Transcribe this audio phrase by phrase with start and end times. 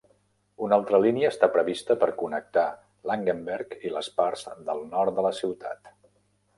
[0.67, 2.65] Una altra línia està prevista per connectar
[3.13, 5.97] Langenberg i les parts del nord de la ciutat.